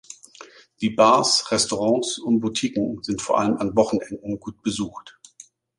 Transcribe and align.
Die 0.81 0.89
Bars, 0.89 1.51
Restaurants 1.51 2.17
und 2.17 2.39
Boutiquen 2.39 3.03
sind 3.03 3.21
vor 3.21 3.39
allem 3.39 3.57
an 3.57 3.75
Wochenenden 3.75 4.39
gut 4.39 4.59
besucht. 4.63 5.19